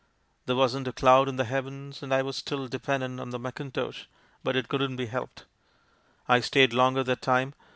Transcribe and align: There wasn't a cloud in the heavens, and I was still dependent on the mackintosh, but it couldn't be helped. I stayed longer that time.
There 0.47 0.55
wasn't 0.55 0.87
a 0.87 0.91
cloud 0.91 1.29
in 1.29 1.35
the 1.35 1.43
heavens, 1.45 2.01
and 2.01 2.11
I 2.11 2.23
was 2.23 2.35
still 2.35 2.67
dependent 2.67 3.19
on 3.19 3.29
the 3.29 3.37
mackintosh, 3.37 4.07
but 4.43 4.55
it 4.55 4.67
couldn't 4.67 4.95
be 4.95 5.05
helped. 5.05 5.45
I 6.27 6.39
stayed 6.39 6.73
longer 6.73 7.03
that 7.03 7.21
time. 7.21 7.53